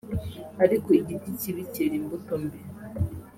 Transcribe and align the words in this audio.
ariko 0.63 0.87
igiti 0.99 1.29
kibi 1.39 1.61
cyera 1.73 1.95
imbuto 1.99 2.33
mbi 2.43 2.59